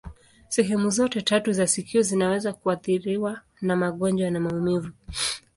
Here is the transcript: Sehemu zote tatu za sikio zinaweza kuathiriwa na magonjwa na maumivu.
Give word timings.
Sehemu 0.49 0.89
zote 0.89 1.21
tatu 1.21 1.53
za 1.53 1.67
sikio 1.67 2.01
zinaweza 2.01 2.53
kuathiriwa 2.53 3.41
na 3.61 3.75
magonjwa 3.75 4.29
na 4.31 4.39
maumivu. 4.39 4.91